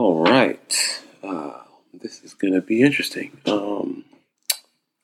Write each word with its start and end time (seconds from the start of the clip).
All 0.00 0.24
right. 0.24 1.02
Uh, 1.22 1.58
this 1.92 2.24
is 2.24 2.32
going 2.32 2.54
to 2.54 2.62
be 2.62 2.80
interesting. 2.80 3.36
Um, 3.44 4.06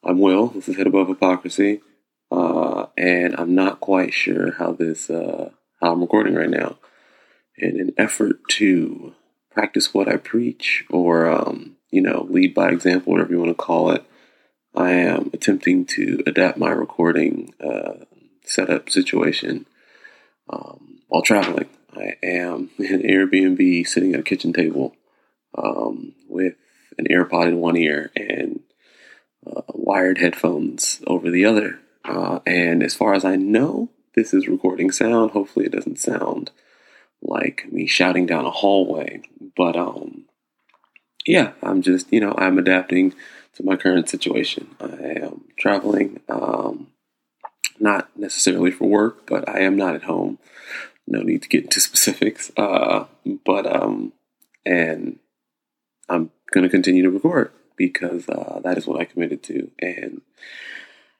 I'm 0.02 0.18
Will. 0.20 0.46
This 0.46 0.70
is 0.70 0.78
Head 0.78 0.86
Above 0.86 1.08
Hypocrisy. 1.08 1.82
Uh, 2.30 2.86
and 2.96 3.36
I'm 3.36 3.54
not 3.54 3.80
quite 3.80 4.14
sure 4.14 4.52
how 4.52 4.72
this, 4.72 5.10
uh, 5.10 5.50
how 5.82 5.92
I'm 5.92 6.00
recording 6.00 6.34
right 6.34 6.48
now. 6.48 6.78
In 7.58 7.78
an 7.78 7.92
effort 7.98 8.38
to 8.52 9.12
practice 9.50 9.92
what 9.92 10.08
I 10.08 10.16
preach 10.16 10.86
or, 10.88 11.30
um, 11.30 11.76
you 11.90 12.00
know, 12.00 12.26
lead 12.30 12.54
by 12.54 12.70
example, 12.70 13.12
whatever 13.12 13.32
you 13.32 13.38
want 13.38 13.50
to 13.50 13.54
call 13.54 13.90
it, 13.90 14.02
I 14.74 14.92
am 14.92 15.28
attempting 15.34 15.84
to 15.96 16.22
adapt 16.26 16.56
my 16.56 16.70
recording 16.70 17.52
uh, 17.62 18.06
setup 18.46 18.88
situation 18.88 19.66
um, 20.48 21.00
while 21.08 21.20
traveling. 21.20 21.68
I 21.96 22.16
am 22.22 22.70
in 22.78 23.02
Airbnb 23.02 23.86
sitting 23.86 24.14
at 24.14 24.20
a 24.20 24.24
kitchen 24.24 24.52
table 24.52 24.94
um, 25.56 26.14
with 26.28 26.54
an 26.98 27.06
AirPod 27.10 27.48
in 27.48 27.58
one 27.58 27.76
ear 27.76 28.10
and 28.14 28.60
uh, 29.46 29.62
wired 29.74 30.18
headphones 30.18 31.02
over 31.06 31.30
the 31.30 31.44
other. 31.44 31.80
Uh, 32.04 32.40
and 32.46 32.82
as 32.82 32.94
far 32.94 33.14
as 33.14 33.24
I 33.24 33.36
know, 33.36 33.90
this 34.14 34.32
is 34.32 34.48
recording 34.48 34.90
sound. 34.90 35.32
Hopefully, 35.32 35.66
it 35.66 35.72
doesn't 35.72 35.98
sound 35.98 36.50
like 37.22 37.70
me 37.70 37.86
shouting 37.86 38.26
down 38.26 38.46
a 38.46 38.50
hallway. 38.50 39.22
But 39.56 39.76
um, 39.76 40.24
yeah, 41.26 41.52
I'm 41.62 41.82
just, 41.82 42.12
you 42.12 42.20
know, 42.20 42.34
I'm 42.38 42.58
adapting 42.58 43.14
to 43.54 43.64
my 43.64 43.76
current 43.76 44.08
situation. 44.08 44.68
I 44.80 45.20
am 45.22 45.44
traveling, 45.58 46.20
um, 46.28 46.88
not 47.78 48.08
necessarily 48.16 48.70
for 48.70 48.86
work, 48.86 49.26
but 49.26 49.48
I 49.48 49.60
am 49.60 49.76
not 49.76 49.94
at 49.94 50.04
home 50.04 50.38
no 51.06 51.22
need 51.22 51.42
to 51.42 51.48
get 51.48 51.64
into 51.64 51.80
specifics. 51.90 52.50
Uh, 52.56 53.06
but 53.44 53.66
um, 53.66 54.12
and 54.64 55.18
I'm 56.08 56.30
gonna 56.52 56.68
continue 56.68 57.02
to 57.02 57.10
record 57.10 57.52
because 57.76 58.28
uh, 58.28 58.60
that 58.64 58.78
is 58.78 58.86
what 58.86 59.00
I 59.00 59.04
committed 59.04 59.42
to. 59.44 59.70
And 59.80 60.22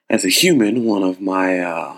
as 0.09 0.25
a 0.25 0.29
human, 0.29 0.85
one 0.85 1.03
of 1.03 1.21
my 1.21 1.59
uh, 1.59 1.97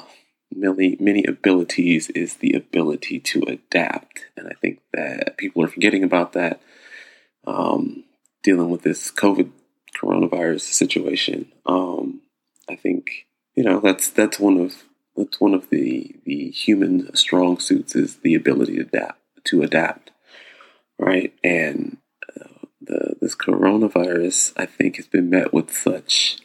many 0.53 0.97
many 0.99 1.23
abilities 1.25 2.09
is 2.11 2.35
the 2.35 2.53
ability 2.53 3.19
to 3.19 3.43
adapt, 3.47 4.25
and 4.35 4.47
I 4.47 4.53
think 4.61 4.81
that 4.93 5.37
people 5.37 5.63
are 5.63 5.69
forgetting 5.69 6.03
about 6.03 6.33
that. 6.33 6.61
Um, 7.47 8.03
dealing 8.43 8.69
with 8.69 8.83
this 8.83 9.11
COVID 9.11 9.49
coronavirus 9.99 10.61
situation, 10.61 11.51
um, 11.65 12.21
I 12.69 12.75
think 12.75 13.27
you 13.55 13.63
know 13.63 13.79
that's 13.79 14.09
that's 14.09 14.39
one 14.39 14.59
of 14.59 14.83
that's 15.19 15.39
one 15.39 15.53
of 15.53 15.69
the 15.69 16.15
the 16.25 16.49
human 16.49 17.13
strong 17.15 17.59
suits 17.59 17.95
is 17.95 18.17
the 18.17 18.35
ability 18.35 18.77
to 18.77 18.81
adapt 18.81 19.19
to 19.45 19.61
adapt, 19.61 20.11
right? 20.97 21.33
And 21.43 21.97
uh, 22.39 22.47
the 22.81 23.15
this 23.21 23.35
coronavirus, 23.35 24.53
I 24.57 24.65
think, 24.65 24.95
has 24.95 25.07
been 25.07 25.29
met 25.29 25.53
with 25.53 25.71
such 25.71 26.37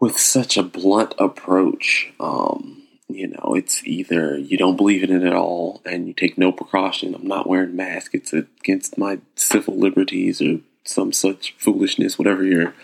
with 0.00 0.18
such 0.18 0.56
a 0.56 0.62
blunt 0.62 1.14
approach. 1.18 2.12
Um, 2.18 2.82
you 3.08 3.28
know, 3.28 3.54
it's 3.54 3.84
either 3.84 4.38
you 4.38 4.56
don't 4.56 4.76
believe 4.76 5.02
in 5.02 5.12
it 5.12 5.26
at 5.26 5.34
all 5.34 5.82
and 5.84 6.08
you 6.08 6.14
take 6.14 6.38
no 6.38 6.50
precaution. 6.50 7.14
I'm 7.14 7.26
not 7.26 7.48
wearing 7.48 7.76
mask. 7.76 8.14
It's 8.14 8.32
against 8.32 8.96
my 8.98 9.18
civil 9.36 9.78
liberties 9.78 10.40
or 10.40 10.60
some 10.84 11.12
such 11.12 11.54
foolishness, 11.58 12.18
whatever 12.18 12.44
your 12.44 12.74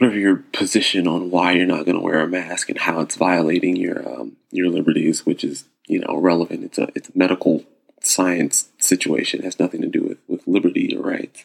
whatever 0.00 0.18
your 0.18 0.36
position 0.36 1.06
on 1.06 1.30
why 1.30 1.52
you're 1.52 1.66
not 1.66 1.84
going 1.84 1.96
to 1.96 2.02
wear 2.02 2.20
a 2.20 2.26
mask 2.26 2.70
and 2.70 2.78
how 2.78 3.00
it's 3.00 3.16
violating 3.16 3.76
your 3.76 4.08
um, 4.08 4.36
your 4.50 4.68
liberties, 4.68 5.26
which 5.26 5.44
is 5.44 5.66
you 5.86 6.00
know 6.00 6.16
relevant. 6.16 6.64
It's 6.64 6.78
a 6.78 6.88
it's 6.94 7.10
a 7.10 7.18
medical 7.18 7.64
science 8.00 8.70
situation. 8.78 9.40
It 9.40 9.44
has 9.44 9.60
nothing 9.60 9.82
to 9.82 9.88
do 9.88 10.02
with 10.02 10.18
with 10.26 10.48
liberty 10.48 10.96
or 10.96 11.02
rights. 11.02 11.44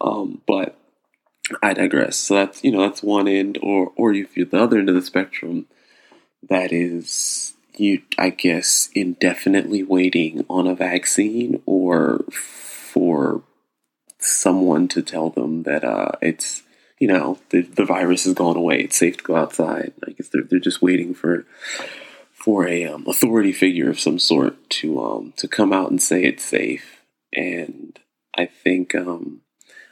Um, 0.00 0.42
but 0.46 0.78
I 1.60 1.74
digress. 1.74 2.16
So 2.16 2.34
that's 2.36 2.62
you 2.62 2.70
know 2.70 2.82
that's 2.82 3.02
one 3.02 3.26
end, 3.26 3.58
or 3.60 3.92
or 3.96 4.14
if 4.14 4.36
you're 4.36 4.46
the 4.46 4.62
other 4.62 4.78
end 4.78 4.88
of 4.88 4.94
the 4.94 5.02
spectrum, 5.02 5.66
that 6.48 6.72
is 6.72 7.54
you 7.76 8.02
I 8.16 8.30
guess 8.30 8.90
indefinitely 8.94 9.82
waiting 9.82 10.46
on 10.48 10.68
a 10.68 10.74
vaccine 10.76 11.60
or 11.66 12.24
for 12.30 13.42
someone 14.20 14.86
to 14.88 15.02
tell 15.02 15.30
them 15.30 15.64
that 15.64 15.82
uh, 15.82 16.12
it's 16.22 16.62
you 16.98 17.08
know, 17.08 17.38
the, 17.50 17.62
the 17.62 17.84
virus 17.84 18.24
has 18.24 18.34
gone 18.34 18.56
away. 18.56 18.80
It's 18.80 18.96
safe 18.96 19.18
to 19.18 19.24
go 19.24 19.36
outside. 19.36 19.92
I 20.06 20.12
guess 20.12 20.28
they're, 20.28 20.42
they're 20.42 20.58
just 20.58 20.82
waiting 20.82 21.14
for 21.14 21.46
for 22.32 22.68
a 22.68 22.86
um, 22.86 23.04
authority 23.06 23.52
figure 23.52 23.90
of 23.90 24.00
some 24.00 24.18
sort 24.18 24.70
to 24.70 25.02
um, 25.02 25.32
to 25.36 25.48
come 25.48 25.72
out 25.72 25.90
and 25.90 26.02
say 26.02 26.24
it's 26.24 26.44
safe. 26.44 27.02
And 27.32 27.98
I 28.36 28.46
think 28.46 28.94
um, 28.94 29.42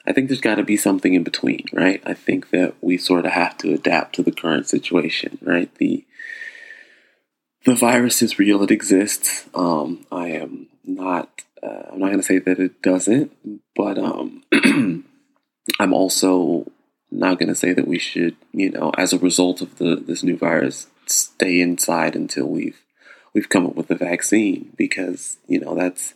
I 0.06 0.12
think 0.12 0.28
there's 0.28 0.41
got 0.41 0.56
to 0.56 0.65
be 0.65 0.77
something 0.77 1.15
in 1.15 1.25
between, 1.25 1.65
right? 1.72 2.03
I 2.06 2.15
think 2.15 2.50
that 2.50 2.75
we 2.81 2.97
sort 2.97 3.27
of 3.27 3.33
have 3.33 3.59
to 3.59 3.75
adapt 3.75 4.15
to 4.15 4.22
the 4.22 4.33
current 4.33 4.69
situation, 4.69 5.39
right? 5.43 5.72
The 5.77 6.05
the 7.65 7.75
virus 7.75 8.22
is 8.22 8.39
real; 8.39 8.62
it 8.62 8.71
exists. 8.71 9.49
Um, 9.55 10.06
I 10.12 10.28
am 10.28 10.69
not. 10.84 11.43
Uh, 11.62 11.91
I'm 11.93 11.99
not 11.99 12.06
going 12.06 12.19
to 12.19 12.22
say 12.22 12.39
that 12.39 12.61
it 12.61 12.81
doesn't, 12.81 13.33
but 13.75 13.99
um, 13.99 14.45
I'm 15.81 15.93
also 15.93 16.71
not 17.16 17.38
going 17.38 17.49
to 17.49 17.54
say 17.54 17.72
that 17.72 17.88
we 17.88 17.99
should, 17.99 18.37
you 18.53 18.71
know, 18.71 18.93
as 18.97 19.12
a 19.12 19.19
result 19.19 19.60
of 19.60 19.78
the 19.78 19.97
this 19.97 20.22
new 20.22 20.37
virus, 20.37 20.88
stay 21.06 21.60
inside 21.60 22.15
until 22.15 22.47
we've 22.47 22.81
we've 23.34 23.49
come 23.49 23.66
up 23.66 23.75
with 23.75 23.91
a 23.91 23.94
vaccine 23.94 24.72
because 24.77 25.38
you 25.47 25.60
know 25.60 25.75
that's 25.75 26.15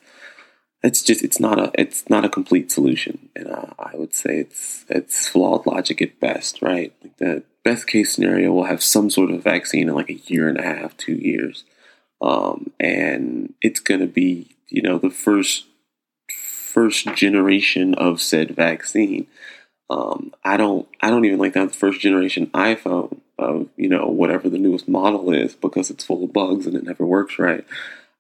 it's 0.83 1.03
just 1.03 1.23
it's 1.23 1.41
not 1.41 1.59
a 1.59 1.71
it's 1.75 2.09
not 2.09 2.25
a 2.25 2.29
complete 2.29 2.73
solution, 2.73 3.29
and 3.37 3.49
I 3.79 3.91
would 3.95 4.15
say 4.15 4.39
it's 4.39 4.85
it's 4.89 5.29
flawed 5.29 5.67
logic 5.67 6.01
at 6.01 6.21
best, 6.21 6.63
right? 6.63 6.93
Like 7.03 7.17
the 7.19 7.43
best 7.65 7.87
case 7.87 8.15
scenario, 8.15 8.53
we'll 8.53 8.65
have 8.65 8.83
some 8.83 9.11
sort 9.11 9.31
of 9.31 9.43
vaccine 9.43 9.89
in 9.89 9.95
like 9.95 10.09
a 10.09 10.15
year 10.15 10.49
and 10.49 10.59
a 10.59 10.63
half, 10.63 10.97
two 10.97 11.15
years, 11.15 11.65
um, 12.23 12.71
and 12.81 13.53
it's 13.61 13.81
going 13.81 14.01
to 14.01 14.07
be 14.07 14.57
you 14.69 14.81
know 14.81 14.99
the 14.99 15.11
first 15.11 15.67
first 16.31 17.15
generation 17.15 17.95
of 17.95 18.21
said 18.21 18.53
vaccine 18.53 19.27
um, 19.91 20.33
I 20.45 20.57
don't 20.57 20.89
I 21.01 21.11
don't 21.11 21.25
even 21.25 21.39
like 21.39 21.55
that 21.55 21.75
first 21.75 22.01
generation 22.01 22.47
iPhone 22.55 23.21
of 23.39 23.69
you 23.77 23.89
know 23.89 24.07
whatever 24.07 24.49
the 24.49 24.59
newest 24.59 24.89
model 24.89 25.33
is 25.33 25.55
because 25.57 25.91
it's 25.91 26.05
full 26.05 26.25
of 26.25 26.33
bugs 26.33 26.67
and 26.67 26.77
it 26.77 26.85
never 26.85 27.05
works 27.05 27.39
right. 27.39 27.67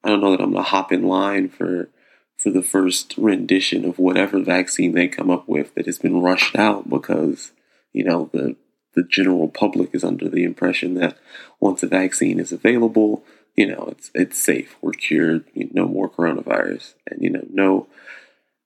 I 0.03 0.09
don't 0.09 0.20
know 0.20 0.32
that 0.32 0.41
I'm 0.41 0.53
gonna 0.53 0.64
hop 0.64 0.92
in 0.92 1.04
line 1.04 1.48
for 1.48 1.88
for 2.36 2.50
the 2.50 2.62
first 2.62 3.16
rendition 3.16 3.84
of 3.84 3.98
whatever 3.98 4.41
vaccine 4.41 4.92
they 4.92 5.06
come 5.06 5.30
up 5.30 5.48
with 5.48 5.75
that 5.75 5.86
has 5.86 5.98
been 5.98 6.20
rushed 6.20 6.56
out 6.56 6.91
because 6.91 7.53
you 7.92 8.03
know 8.03 8.28
the 8.32 8.56
the 8.97 9.04
general 9.04 9.47
public 9.47 9.91
is 9.94 10.03
under 10.03 10.28
the 10.28 10.42
impression 10.42 10.94
that 10.94 11.16
once 11.60 11.84
a 11.84 11.86
vaccine 11.86 12.41
is 12.41 12.50
available, 12.50 13.22
you 13.54 13.69
know 13.69 13.86
it's 13.92 14.10
it's 14.12 14.38
safe, 14.38 14.75
we're 14.80 14.92
cured, 14.92 15.44
no 15.54 15.86
more 15.86 16.10
coronavirus, 16.10 16.94
and 17.06 17.22
you 17.22 17.30
know 17.30 17.44
no 17.48 17.86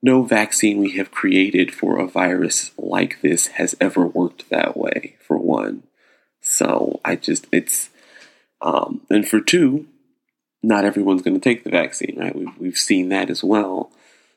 no 0.04 0.22
vaccine 0.22 0.76
we 0.76 0.98
have 0.98 1.10
created 1.10 1.74
for 1.74 1.98
a 1.98 2.06
virus 2.06 2.72
like 2.84 3.20
this 3.20 3.48
has 3.48 3.74
ever 3.80 4.06
worked 4.06 4.48
that 4.50 4.76
way, 4.76 5.16
for 5.26 5.38
one. 5.38 5.84
So 6.40 7.00
I 7.04 7.16
just, 7.16 7.46
it's, 7.52 7.90
um, 8.60 9.00
and 9.10 9.26
for 9.26 9.40
two, 9.40 9.86
not 10.62 10.84
everyone's 10.84 11.22
going 11.22 11.38
to 11.38 11.40
take 11.40 11.64
the 11.64 11.70
vaccine, 11.70 12.16
right? 12.18 12.34
We've, 12.34 12.58
we've 12.58 12.78
seen 12.78 13.08
that 13.10 13.30
as 13.30 13.44
well. 13.44 13.90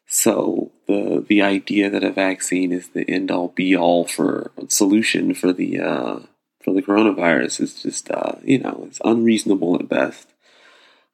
So 0.07 0.71
the 0.87 1.23
the 1.27 1.41
idea 1.41 1.89
that 1.89 2.03
a 2.03 2.11
vaccine 2.11 2.71
is 2.71 2.87
the 2.87 3.07
end 3.09 3.29
all 3.29 3.49
be 3.49 3.75
all 3.75 4.05
for 4.05 4.51
solution 4.69 5.33
for 5.33 5.51
the 5.51 5.81
uh, 5.81 6.19
for 6.63 6.73
the 6.73 6.81
coronavirus 6.81 7.59
is 7.59 7.83
just 7.83 8.09
uh, 8.09 8.33
you 8.41 8.59
know 8.59 8.85
it's 8.87 9.01
unreasonable 9.03 9.75
at 9.75 9.89
best. 9.89 10.29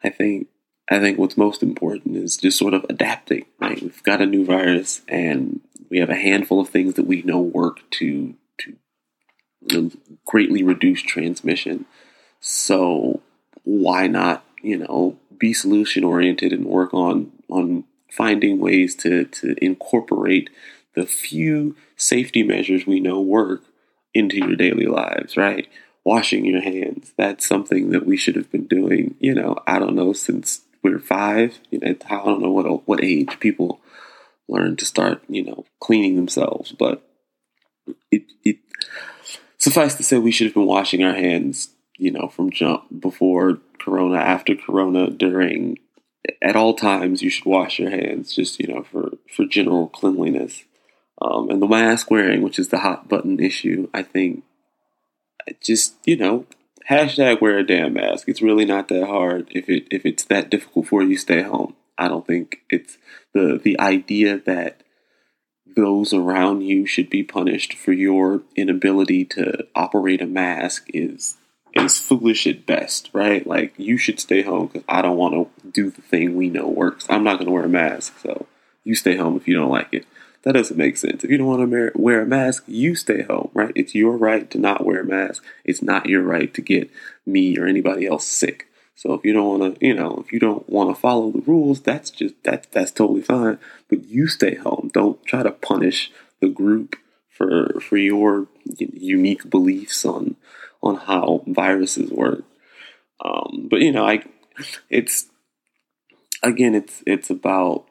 I 0.03 0.09
think 0.09 0.47
I 0.89 0.99
think 0.99 1.17
what's 1.17 1.37
most 1.37 1.63
important 1.63 2.17
is 2.17 2.37
just 2.37 2.59
sort 2.59 2.75
of 2.75 2.85
adapting. 2.87 3.45
Right, 3.59 3.81
we've 3.81 4.03
got 4.03 4.21
a 4.21 4.27
new 4.27 4.45
virus, 4.45 5.01
and 5.07 5.61
we 5.89 5.99
have 5.99 6.09
a 6.09 6.15
handful 6.15 6.59
of 6.59 6.69
things 6.69 6.95
that 6.95 7.07
we 7.07 7.21
know 7.21 7.39
work 7.39 7.79
to 7.91 8.35
to 9.69 9.91
greatly 10.25 10.63
reduce 10.63 11.01
transmission. 11.01 11.85
So 12.39 13.21
why 13.63 14.07
not, 14.07 14.43
you 14.61 14.77
know, 14.77 15.17
be 15.37 15.53
solution 15.53 16.03
oriented 16.03 16.53
and 16.53 16.65
work 16.65 16.93
on 16.93 17.31
on 17.49 17.85
finding 18.11 18.59
ways 18.59 18.95
to 18.97 19.25
to 19.25 19.55
incorporate 19.63 20.49
the 20.95 21.05
few 21.05 21.75
safety 21.95 22.43
measures 22.43 22.85
we 22.85 22.99
know 22.99 23.19
work 23.19 23.63
into 24.13 24.37
your 24.37 24.55
daily 24.55 24.85
lives, 24.85 25.35
right? 25.35 25.67
Washing 26.03 26.45
your 26.45 26.61
hands. 26.61 27.13
That's 27.17 27.47
something 27.47 27.89
that 27.91 28.05
we 28.05 28.17
should 28.17 28.35
have 28.35 28.51
been 28.51 28.67
doing, 28.67 29.15
you 29.19 29.33
know, 29.33 29.57
I 29.65 29.79
don't 29.79 29.95
know, 29.95 30.13
since 30.13 30.61
we're 30.83 30.99
five. 30.99 31.59
You 31.71 31.79
know, 31.79 31.95
I 32.09 32.15
don't 32.17 32.41
know 32.41 32.51
what 32.51 32.87
what 32.87 33.03
age 33.03 33.39
people 33.39 33.79
learn 34.47 34.75
to 34.77 34.85
start, 34.85 35.23
you 35.27 35.43
know, 35.43 35.65
cleaning 35.79 36.15
themselves, 36.15 36.71
but 36.71 37.07
it, 38.11 38.23
it 38.43 38.57
suffice 39.57 39.95
to 39.95 40.03
say, 40.03 40.17
we 40.17 40.31
should 40.31 40.47
have 40.47 40.53
been 40.53 40.65
washing 40.65 41.03
our 41.03 41.13
hands, 41.13 41.69
you 41.97 42.11
know, 42.11 42.27
from 42.27 42.51
jump 42.51 42.83
before 42.99 43.59
Corona, 43.79 44.17
after 44.17 44.55
Corona, 44.55 45.09
during. 45.09 45.79
At 46.41 46.55
all 46.55 46.73
times, 46.73 47.21
you 47.21 47.29
should 47.29 47.45
wash 47.45 47.79
your 47.79 47.89
hands, 47.89 48.33
just 48.33 48.57
you 48.57 48.73
know, 48.73 48.83
for 48.83 49.11
for 49.35 49.45
general 49.45 49.89
cleanliness. 49.89 50.63
Um, 51.21 51.49
and 51.49 51.61
the 51.61 51.67
mask 51.67 52.09
wearing, 52.09 52.41
which 52.41 52.57
is 52.57 52.69
the 52.69 52.79
hot 52.79 53.09
button 53.09 53.41
issue, 53.41 53.89
I 53.93 54.03
think 54.03 54.43
just 55.61 55.95
you 56.05 56.15
know 56.15 56.45
hashtag 56.89 57.41
wear 57.41 57.57
a 57.57 57.65
damn 57.65 57.93
mask. 57.93 58.27
It's 58.27 58.41
really 58.41 58.65
not 58.65 58.87
that 58.87 59.05
hard. 59.05 59.47
If 59.51 59.69
it 59.69 59.87
if 59.91 60.05
it's 60.05 60.23
that 60.25 60.49
difficult 60.49 60.87
for 60.87 61.03
you, 61.03 61.17
stay 61.17 61.41
home. 61.41 61.75
I 61.97 62.07
don't 62.07 62.25
think 62.25 62.61
it's 62.69 62.97
the 63.33 63.59
the 63.61 63.79
idea 63.79 64.39
that 64.39 64.83
those 65.75 66.13
around 66.13 66.61
you 66.61 66.85
should 66.85 67.09
be 67.09 67.23
punished 67.23 67.73
for 67.73 67.91
your 67.91 68.41
inability 68.55 69.25
to 69.25 69.65
operate 69.75 70.21
a 70.21 70.27
mask 70.27 70.87
is 70.93 71.37
is 71.73 71.99
foolish 71.99 72.45
at 72.45 72.65
best, 72.65 73.09
right? 73.13 73.45
Like 73.47 73.73
you 73.77 73.97
should 73.97 74.19
stay 74.19 74.43
home 74.43 74.67
because 74.67 74.83
I 74.87 75.01
don't 75.01 75.17
want 75.17 75.33
to 75.33 75.67
do 75.71 75.89
the 75.89 76.01
thing 76.01 76.35
we 76.35 76.49
know 76.49 76.67
works. 76.67 77.07
I'm 77.09 77.23
not 77.23 77.37
going 77.37 77.47
to 77.47 77.51
wear 77.51 77.65
a 77.65 77.69
mask, 77.69 78.19
so 78.19 78.45
you 78.83 78.95
stay 78.95 79.15
home 79.17 79.35
if 79.37 79.47
you 79.47 79.55
don't 79.55 79.71
like 79.71 79.89
it. 79.91 80.05
That 80.43 80.53
doesn't 80.53 80.77
make 80.77 80.97
sense. 80.97 81.23
If 81.23 81.31
you 81.31 81.37
don't 81.37 81.47
want 81.47 81.71
to 81.71 81.91
wear 81.95 82.21
a 82.21 82.25
mask, 82.25 82.65
you 82.67 82.95
stay 82.95 83.23
home, 83.23 83.49
right? 83.53 83.71
It's 83.75 83.95
your 83.95 84.17
right 84.17 84.49
to 84.51 84.59
not 84.59 84.85
wear 84.85 85.01
a 85.01 85.05
mask. 85.05 85.43
It's 85.63 85.81
not 85.81 86.07
your 86.07 86.21
right 86.21 86.53
to 86.53 86.61
get 86.61 86.91
me 87.25 87.57
or 87.57 87.65
anybody 87.65 88.05
else 88.05 88.27
sick. 88.27 88.67
So 88.95 89.13
if 89.13 89.25
you 89.25 89.33
don't 89.33 89.59
want 89.59 89.79
to, 89.79 89.85
you 89.85 89.93
know, 89.93 90.23
if 90.25 90.31
you 90.31 90.39
don't 90.39 90.67
want 90.69 90.89
to 90.89 90.99
follow 90.99 91.31
the 91.31 91.41
rules, 91.41 91.81
that's 91.81 92.09
just 92.09 92.35
that 92.43 92.71
that's 92.71 92.91
totally 92.91 93.21
fine. 93.21 93.59
But 93.89 94.05
you 94.05 94.27
stay 94.27 94.55
home. 94.55 94.91
Don't 94.93 95.23
try 95.25 95.43
to 95.43 95.51
punish 95.51 96.11
the 96.39 96.49
group 96.49 96.95
for 97.29 97.79
for 97.81 97.97
your 97.97 98.47
unique 98.65 99.49
beliefs 99.49 100.05
on 100.05 100.35
on 100.81 100.97
how 100.97 101.43
viruses 101.47 102.11
work. 102.11 102.43
Um, 103.23 103.67
but 103.69 103.81
you 103.81 103.91
know, 103.91 104.05
I 104.05 104.23
it's 104.89 105.27
again, 106.43 106.75
it's 106.75 107.01
it's 107.07 107.29
about 107.29 107.85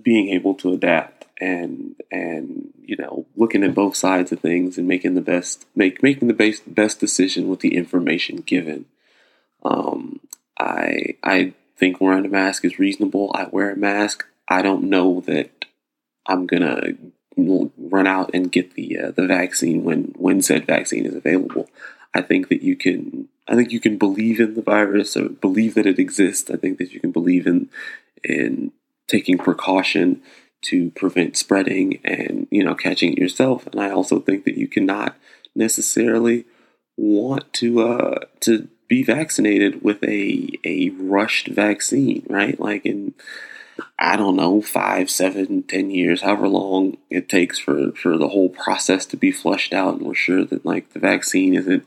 being 0.00 0.28
able 0.28 0.54
to 0.54 0.72
adapt 0.72 1.26
and 1.40 1.94
and 2.10 2.72
you 2.82 2.96
know 2.96 3.26
looking 3.36 3.62
at 3.62 3.74
both 3.74 3.96
sides 3.96 4.32
of 4.32 4.40
things 4.40 4.78
and 4.78 4.88
making 4.88 5.14
the 5.14 5.20
best 5.20 5.66
make 5.76 6.02
making 6.02 6.28
the 6.28 6.34
best 6.34 6.74
best 6.74 6.98
decision 6.98 7.48
with 7.48 7.60
the 7.60 7.76
information 7.76 8.38
given. 8.38 8.86
Um, 9.62 10.20
I 10.58 11.16
I 11.22 11.54
think 11.76 12.00
wearing 12.00 12.26
a 12.26 12.28
mask 12.28 12.64
is 12.64 12.78
reasonable. 12.78 13.30
I 13.34 13.46
wear 13.50 13.72
a 13.72 13.76
mask. 13.76 14.26
I 14.48 14.62
don't 14.62 14.84
know 14.84 15.20
that 15.22 15.66
I'm 16.26 16.46
gonna 16.46 16.94
run 17.36 18.06
out 18.06 18.30
and 18.34 18.50
get 18.50 18.74
the 18.74 18.98
uh, 18.98 19.10
the 19.12 19.26
vaccine 19.26 19.84
when 19.84 20.14
when 20.16 20.42
said 20.42 20.66
vaccine 20.66 21.06
is 21.06 21.14
available. 21.14 21.68
I 22.14 22.22
think 22.22 22.48
that 22.48 22.62
you 22.62 22.76
can 22.76 23.28
I 23.46 23.54
think 23.54 23.72
you 23.72 23.80
can 23.80 23.96
believe 23.96 24.40
in 24.40 24.54
the 24.54 24.62
virus 24.62 25.16
or 25.16 25.28
believe 25.28 25.74
that 25.74 25.86
it 25.86 25.98
exists. 25.98 26.50
I 26.50 26.56
think 26.56 26.78
that 26.78 26.92
you 26.92 27.00
can 27.00 27.12
believe 27.12 27.46
in 27.46 27.70
in 28.24 28.72
taking 29.06 29.38
precaution 29.38 30.22
to 30.60 30.90
prevent 30.90 31.36
spreading 31.36 32.00
and 32.04 32.48
you 32.50 32.64
know 32.64 32.74
catching 32.74 33.12
it 33.12 33.18
yourself. 33.18 33.66
And 33.68 33.80
I 33.80 33.90
also 33.90 34.18
think 34.18 34.44
that 34.44 34.58
you 34.58 34.68
cannot 34.68 35.16
necessarily 35.54 36.44
want 36.96 37.52
to 37.54 37.80
uh, 37.80 38.18
to 38.40 38.68
be 38.88 39.02
vaccinated 39.02 39.82
with 39.82 40.02
a 40.02 40.48
a 40.64 40.90
rushed 40.90 41.48
vaccine, 41.48 42.24
right? 42.28 42.58
Like 42.58 42.84
in 42.84 43.14
I 43.98 44.16
don't 44.16 44.36
know, 44.36 44.60
five, 44.60 45.08
seven, 45.08 45.62
ten 45.62 45.90
years, 45.90 46.22
however 46.22 46.48
long 46.48 46.96
it 47.10 47.28
takes 47.28 47.58
for, 47.58 47.92
for 47.92 48.18
the 48.18 48.28
whole 48.28 48.48
process 48.48 49.06
to 49.06 49.16
be 49.16 49.30
flushed 49.30 49.72
out, 49.72 49.94
and 49.94 50.06
we're 50.06 50.14
sure 50.14 50.44
that 50.44 50.66
like 50.66 50.92
the 50.92 50.98
vaccine 50.98 51.54
isn't, 51.54 51.84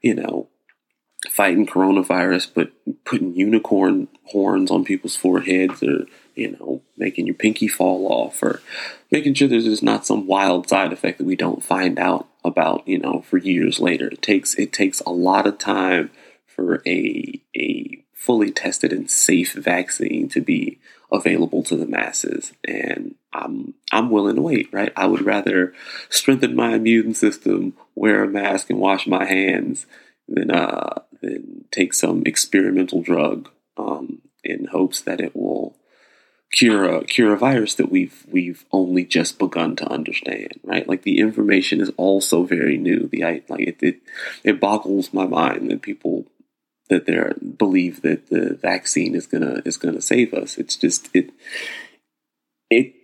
you 0.00 0.14
know, 0.14 0.48
fighting 1.30 1.66
coronavirus, 1.66 2.50
but 2.54 2.70
putting 3.04 3.34
unicorn 3.34 4.06
horns 4.26 4.70
on 4.70 4.84
people's 4.84 5.16
foreheads 5.16 5.82
or 5.82 6.06
you 6.34 6.50
know, 6.50 6.82
making 6.96 7.26
your 7.26 7.34
pinky 7.34 7.68
fall 7.68 8.06
off 8.08 8.42
or 8.42 8.60
making 9.10 9.34
sure 9.34 9.46
there's 9.46 9.64
just 9.64 9.82
not 9.82 10.06
some 10.06 10.26
wild 10.26 10.68
side 10.68 10.92
effect 10.92 11.18
that 11.18 11.26
we 11.26 11.36
don't 11.36 11.62
find 11.62 11.98
out 11.98 12.28
about, 12.44 12.86
you 12.88 12.98
know, 12.98 13.22
for 13.22 13.38
years 13.38 13.78
later. 13.80 14.08
It 14.08 14.22
takes 14.22 14.54
it 14.54 14.72
takes 14.72 15.00
a 15.00 15.10
lot 15.10 15.46
of 15.46 15.58
time 15.58 16.10
for 16.54 16.82
a 16.86 17.40
a 17.56 18.04
fully 18.12 18.50
tested 18.50 18.92
and 18.92 19.10
safe 19.10 19.52
vaccine 19.52 20.28
to 20.30 20.40
be 20.40 20.78
available 21.12 21.62
to 21.62 21.76
the 21.76 21.86
masses. 21.86 22.52
And 22.66 23.14
I'm 23.32 23.74
I'm 23.92 24.10
willing 24.10 24.36
to 24.36 24.42
wait, 24.42 24.68
right? 24.72 24.92
I 24.96 25.06
would 25.06 25.22
rather 25.22 25.74
strengthen 26.08 26.56
my 26.56 26.74
immune 26.74 27.14
system, 27.14 27.74
wear 27.94 28.24
a 28.24 28.28
mask 28.28 28.70
and 28.70 28.78
wash 28.78 29.06
my 29.06 29.24
hands 29.24 29.86
than 30.28 30.50
uh 30.50 31.00
than 31.20 31.64
take 31.70 31.92
some 31.92 32.22
experimental 32.24 33.02
drug 33.02 33.50
um, 33.76 34.22
in 34.42 34.66
hopes 34.66 35.00
that 35.02 35.20
it 35.20 35.34
will 35.36 35.76
cure 36.50 36.84
a 36.84 37.04
cure 37.04 37.34
a 37.34 37.38
virus 37.38 37.74
that 37.74 37.90
we've 37.90 38.24
we've 38.30 38.64
only 38.72 39.04
just 39.04 39.38
begun 39.38 39.76
to 39.76 39.90
understand, 39.90 40.52
right? 40.62 40.88
Like 40.88 41.02
the 41.02 41.18
information 41.18 41.80
is 41.80 41.90
also 41.96 42.44
very 42.44 42.78
new. 42.78 43.08
The 43.08 43.22
like 43.48 43.60
it 43.60 43.76
it, 43.80 44.00
it 44.44 44.60
boggles 44.60 45.12
my 45.12 45.26
mind 45.26 45.70
that 45.70 45.82
people 45.82 46.26
that 46.88 47.06
they 47.06 47.18
believe 47.56 48.02
that 48.02 48.28
the 48.28 48.54
vaccine 48.54 49.14
is 49.14 49.26
gonna 49.26 49.62
is 49.64 49.76
gonna 49.76 50.00
save 50.00 50.34
us. 50.34 50.58
It's 50.58 50.76
just 50.76 51.08
it 51.14 51.30
it 52.70 52.94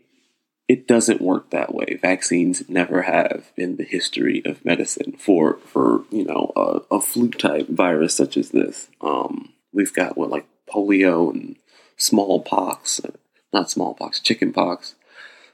it 0.69 0.87
doesn't 0.87 1.21
work 1.21 1.51
that 1.51 1.75
way. 1.75 1.99
Vaccines 2.01 2.69
never 2.69 3.03
have 3.03 3.51
in 3.57 3.77
the 3.77 3.85
history 3.85 4.43
of 4.45 4.65
medicine 4.65 5.13
for 5.19 5.59
for 5.67 6.05
you 6.11 6.25
know 6.25 6.53
a, 6.57 6.97
a 6.97 7.01
flu 7.01 7.31
type 7.31 7.69
virus 7.69 8.15
such 8.15 8.37
as 8.37 8.51
this. 8.51 8.89
Um, 9.01 9.53
we've 9.73 9.95
got 9.95 10.17
what 10.17 10.31
like 10.31 10.47
polio 10.69 11.33
and 11.33 11.57
smallpox 11.97 13.01
not 13.53 13.71
smallpox, 13.71 14.21
chickenpox. 14.21 14.95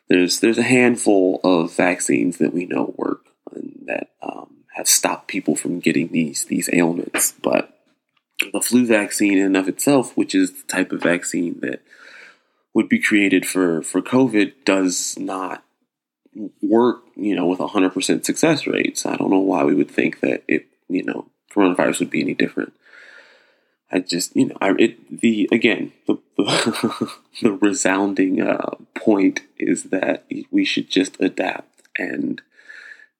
There's 0.08 0.40
there's 0.40 0.58
a 0.58 0.62
handful 0.62 1.40
of 1.42 1.74
vaccines 1.74 2.38
that 2.38 2.54
we 2.54 2.66
know 2.66 2.94
work 2.96 3.26
and 3.52 3.84
that 3.86 4.10
um, 4.22 4.64
have 4.76 4.88
stopped 4.88 5.28
people 5.28 5.56
from 5.56 5.80
getting 5.80 6.08
these 6.08 6.44
these 6.44 6.70
ailments. 6.72 7.32
But 7.42 7.75
the 8.52 8.60
flu 8.60 8.86
vaccine 8.86 9.38
in 9.38 9.44
and 9.44 9.56
of 9.56 9.68
itself, 9.68 10.16
which 10.16 10.34
is 10.34 10.52
the 10.52 10.66
type 10.66 10.92
of 10.92 11.02
vaccine 11.02 11.60
that 11.60 11.82
would 12.74 12.88
be 12.88 12.98
created 12.98 13.46
for 13.46 13.82
for 13.82 14.02
COVID, 14.02 14.52
does 14.64 15.18
not 15.18 15.64
work. 16.62 17.02
You 17.16 17.34
know, 17.34 17.46
with 17.46 17.60
a 17.60 17.68
hundred 17.68 17.94
percent 17.94 18.26
success 18.26 18.66
rates. 18.66 19.06
I 19.06 19.16
don't 19.16 19.30
know 19.30 19.38
why 19.38 19.64
we 19.64 19.74
would 19.74 19.90
think 19.90 20.20
that 20.20 20.44
it 20.46 20.66
you 20.88 21.02
know 21.02 21.26
coronavirus 21.50 22.00
would 22.00 22.10
be 22.10 22.20
any 22.20 22.34
different. 22.34 22.72
I 23.90 24.00
just, 24.00 24.34
you 24.34 24.46
know, 24.46 24.56
I, 24.60 24.74
it, 24.78 25.20
the, 25.20 25.48
again, 25.52 25.92
the, 26.06 26.18
the, 26.36 27.12
the 27.42 27.52
resounding 27.52 28.40
uh, 28.42 28.74
point 28.94 29.42
is 29.58 29.84
that 29.84 30.26
we 30.50 30.64
should 30.64 30.90
just 30.90 31.20
adapt 31.20 31.82
and, 31.96 32.42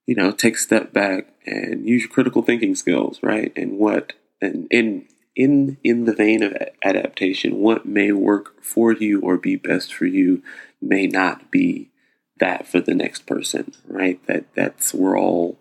you 0.06 0.16
know, 0.16 0.32
take 0.32 0.56
a 0.56 0.58
step 0.58 0.92
back 0.92 1.28
and 1.46 1.86
use 1.86 2.02
your 2.02 2.10
critical 2.10 2.42
thinking 2.42 2.74
skills, 2.74 3.20
right? 3.22 3.52
And 3.56 3.78
what, 3.78 4.14
in, 4.40 5.08
in, 5.34 5.78
in 5.82 6.04
the 6.04 6.14
vein 6.14 6.42
of 6.42 6.56
adaptation, 6.82 7.58
what 7.58 7.86
may 7.86 8.12
work 8.12 8.62
for 8.62 8.92
you 8.92 9.20
or 9.20 9.36
be 9.36 9.56
best 9.56 9.92
for 9.92 10.06
you 10.06 10.42
may 10.80 11.06
not 11.06 11.50
be 11.50 11.90
that 12.38 12.66
for 12.66 12.80
the 12.80 12.94
next 12.94 13.26
person, 13.26 13.72
right? 13.86 14.24
That, 14.26 14.44
that's, 14.54 14.92
we're 14.92 15.18
all 15.18 15.58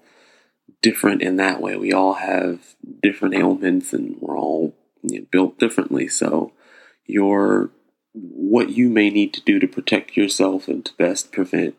different 0.82 1.22
in 1.22 1.38
that 1.38 1.62
way. 1.62 1.76
We 1.76 1.94
all 1.94 2.16
have 2.16 2.76
different 3.02 3.36
ailments 3.36 3.94
and 3.94 4.18
we're 4.20 4.38
all 4.38 4.76
you 5.02 5.22
know, 5.22 5.26
built 5.32 5.58
differently. 5.60 6.08
So 6.08 6.52
your 7.06 7.72
what 8.14 8.70
you 8.70 8.90
may 8.90 9.10
need 9.10 9.34
to 9.34 9.42
do 9.42 9.60
to 9.60 9.68
protect 9.68 10.16
yourself 10.16 10.68
and 10.68 10.86
to 10.86 10.94
best 10.94 11.32
prevent 11.32 11.76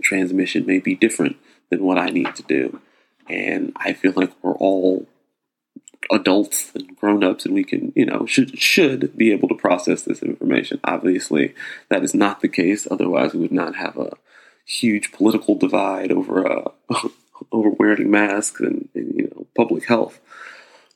transmission 0.00 0.64
may 0.66 0.78
be 0.78 0.94
different 0.94 1.36
than 1.70 1.84
what 1.84 1.98
I 1.98 2.06
need 2.06 2.34
to 2.36 2.42
do. 2.42 2.80
And 3.28 3.72
I 3.76 3.92
feel 3.92 4.12
like 4.16 4.32
we're 4.42 4.54
all 4.54 5.06
adults 6.10 6.72
and 6.74 6.96
grown-ups 6.96 7.44
and 7.44 7.54
we 7.54 7.64
can, 7.64 7.92
you 7.94 8.06
know, 8.06 8.26
should 8.26 8.58
should 8.58 9.16
be 9.16 9.32
able 9.32 9.48
to 9.48 9.54
process 9.54 10.02
this 10.02 10.22
information. 10.22 10.80
Obviously, 10.84 11.54
that 11.88 12.02
is 12.02 12.14
not 12.14 12.40
the 12.40 12.48
case. 12.48 12.86
Otherwise, 12.90 13.34
we 13.34 13.40
would 13.40 13.52
not 13.52 13.76
have 13.76 13.96
a 13.96 14.16
huge 14.64 15.12
political 15.12 15.54
divide 15.54 16.10
over 16.10 16.46
uh, 16.46 16.70
over 17.52 17.70
wearing 17.70 18.10
masks 18.10 18.60
and, 18.60 18.88
and, 18.94 19.14
you 19.14 19.30
know 19.34 19.46
public 19.56 19.86
health. 19.86 20.20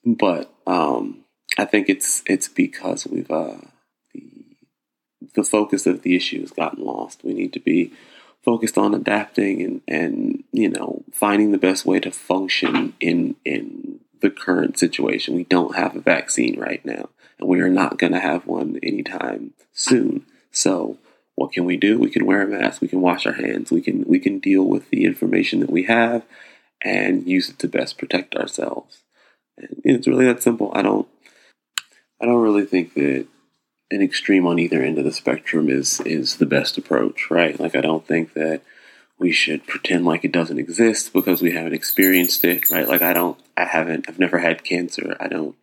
But 0.04 0.50
um, 0.66 1.24
I 1.56 1.64
think 1.64 1.88
it's 1.88 2.22
it's 2.26 2.48
because 2.48 3.06
we've 3.06 3.30
uh, 3.30 3.58
the 4.14 4.44
the 5.34 5.44
focus 5.44 5.86
of 5.86 6.02
the 6.02 6.16
issue 6.16 6.40
has 6.40 6.50
gotten 6.50 6.84
lost. 6.84 7.24
We 7.24 7.34
need 7.34 7.52
to 7.54 7.60
be 7.60 7.92
focused 8.44 8.78
on 8.78 8.94
adapting 8.94 9.62
and 9.62 9.80
and 9.88 10.44
you 10.52 10.68
know 10.68 11.04
finding 11.12 11.50
the 11.52 11.58
best 11.58 11.84
way 11.84 12.00
to 12.00 12.10
function 12.10 12.94
in 13.00 13.36
in 13.44 13.87
the 14.20 14.30
current 14.30 14.78
situation. 14.78 15.34
We 15.34 15.44
don't 15.44 15.76
have 15.76 15.96
a 15.96 16.00
vaccine 16.00 16.58
right 16.58 16.84
now, 16.84 17.08
and 17.38 17.48
we 17.48 17.60
are 17.60 17.68
not 17.68 17.98
going 17.98 18.12
to 18.12 18.20
have 18.20 18.46
one 18.46 18.78
anytime 18.82 19.54
soon. 19.72 20.26
So 20.50 20.98
what 21.34 21.52
can 21.52 21.64
we 21.64 21.76
do? 21.76 21.98
We 21.98 22.10
can 22.10 22.26
wear 22.26 22.42
a 22.42 22.48
mask. 22.48 22.80
We 22.80 22.88
can 22.88 23.00
wash 23.00 23.26
our 23.26 23.34
hands. 23.34 23.70
We 23.70 23.80
can 23.80 24.04
we 24.06 24.18
can 24.18 24.40
deal 24.40 24.64
with 24.64 24.90
the 24.90 25.04
information 25.04 25.60
that 25.60 25.70
we 25.70 25.84
have 25.84 26.24
and 26.82 27.28
use 27.28 27.48
it 27.48 27.58
to 27.60 27.68
best 27.68 27.98
protect 27.98 28.34
ourselves. 28.34 29.02
And 29.56 29.80
it's 29.84 30.08
really 30.08 30.26
that 30.26 30.42
simple. 30.42 30.72
I 30.74 30.82
don't 30.82 31.08
I 32.20 32.26
don't 32.26 32.42
really 32.42 32.64
think 32.64 32.94
that 32.94 33.26
an 33.90 34.02
extreme 34.02 34.46
on 34.46 34.58
either 34.58 34.82
end 34.82 34.98
of 34.98 35.04
the 35.04 35.12
spectrum 35.12 35.68
is 35.68 36.00
is 36.00 36.36
the 36.36 36.46
best 36.46 36.76
approach, 36.76 37.30
right? 37.30 37.58
Like 37.58 37.76
I 37.76 37.80
don't 37.80 38.06
think 38.06 38.34
that 38.34 38.62
we 39.18 39.32
should 39.32 39.66
pretend 39.66 40.04
like 40.04 40.24
it 40.24 40.32
doesn't 40.32 40.58
exist 40.58 41.12
because 41.12 41.42
we 41.42 41.52
haven't 41.52 41.74
experienced 41.74 42.44
it, 42.44 42.70
right? 42.70 42.88
Like 42.88 43.02
I 43.02 43.12
don't 43.12 43.38
I 43.56 43.64
haven't 43.64 44.06
I've 44.08 44.18
never 44.18 44.38
had 44.38 44.64
cancer. 44.64 45.16
I 45.20 45.28
don't 45.28 45.56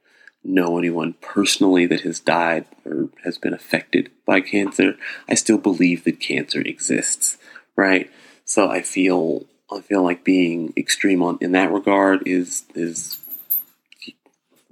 know 0.43 0.77
anyone 0.77 1.15
personally 1.21 1.85
that 1.88 2.01
has 2.01 2.19
died 2.19 2.65
or 2.85 3.09
has 3.24 3.38
been 3.38 3.53
affected 3.53 4.12
by 4.25 4.41
cancer. 4.41 4.95
I 5.27 5.35
still 5.35 5.57
believe 5.57 6.03
that 6.03 6.19
cancer 6.19 6.62
exists, 6.62 7.38
right? 7.75 8.12
So 8.43 8.69
I 8.69 8.81
feel 8.81 9.45
I 9.71 9.81
feel 9.81 10.03
like 10.03 10.24
being 10.24 10.74
extreme 10.77 11.24
on 11.24 11.38
in 11.41 11.53
that 11.53 11.71
regard 11.71 12.27
is 12.27 12.63
is 12.75 13.19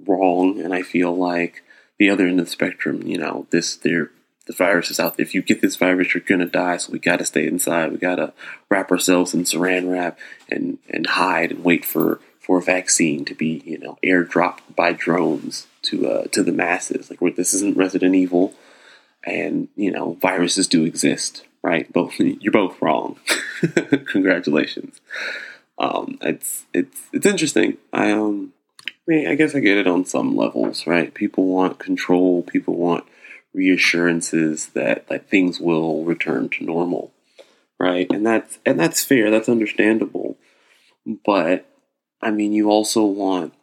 wrong, 0.06 0.60
and 0.60 0.74
I 0.74 0.82
feel 0.82 1.16
like 1.16 1.62
the 1.98 2.10
other 2.10 2.26
end 2.26 2.38
of 2.40 2.46
the 2.46 2.52
spectrum, 2.52 3.02
you 3.02 3.18
know, 3.18 3.46
this 3.50 3.76
there 3.76 4.10
the 4.46 4.52
virus 4.52 4.90
is 4.90 5.00
out 5.00 5.16
there. 5.16 5.24
If 5.24 5.34
you 5.34 5.42
get 5.42 5.60
this 5.60 5.76
virus, 5.76 6.14
you're 6.14 6.22
gonna 6.22 6.46
die. 6.46 6.76
So 6.76 6.92
we 6.92 6.98
gotta 6.98 7.24
stay 7.24 7.46
inside. 7.46 7.92
We 7.92 7.98
gotta 7.98 8.32
wrap 8.68 8.90
ourselves 8.90 9.34
in 9.34 9.44
saran 9.44 9.90
wrap 9.90 10.18
and 10.50 10.78
and 10.88 11.06
hide 11.06 11.50
and 11.50 11.64
wait 11.64 11.84
for 11.84 12.20
for 12.38 12.58
a 12.58 12.62
vaccine 12.62 13.24
to 13.24 13.34
be 13.34 13.62
you 13.64 13.78
know 13.78 13.98
airdropped 14.04 14.60
by 14.76 14.92
drones 14.92 15.66
to 15.82 16.06
uh, 16.06 16.24
to 16.28 16.42
the 16.42 16.52
masses. 16.52 17.10
Like 17.10 17.36
this 17.36 17.54
isn't 17.54 17.76
Resident 17.76 18.14
Evil, 18.14 18.54
and 19.24 19.68
you 19.76 19.90
know 19.90 20.14
viruses 20.20 20.68
do 20.68 20.84
exist, 20.84 21.46
right? 21.62 21.90
Both 21.92 22.14
you're 22.18 22.52
both 22.52 22.80
wrong. 22.82 23.16
Congratulations. 24.06 25.00
Um, 25.78 26.18
it's 26.20 26.66
it's 26.74 27.00
it's 27.12 27.26
interesting. 27.26 27.78
I 27.92 28.12
um, 28.12 28.52
I 28.86 28.90
mean, 29.06 29.26
I 29.26 29.34
guess 29.34 29.54
I 29.54 29.60
get 29.60 29.78
it 29.78 29.86
on 29.86 30.04
some 30.04 30.36
levels, 30.36 30.86
right? 30.86 31.12
People 31.12 31.46
want 31.46 31.78
control. 31.78 32.42
People 32.42 32.76
want 32.76 33.04
reassurances 33.54 34.68
that 34.68 35.08
that 35.08 35.30
things 35.30 35.60
will 35.60 36.04
return 36.04 36.48
to 36.50 36.64
normal, 36.64 37.12
right? 37.78 38.10
And 38.10 38.26
that's 38.26 38.58
and 38.66 38.78
that's 38.78 39.04
fair. 39.04 39.30
That's 39.30 39.48
understandable. 39.48 40.36
But 41.24 41.66
I 42.20 42.30
mean, 42.30 42.52
you 42.52 42.70
also 42.70 43.04
want 43.04 43.54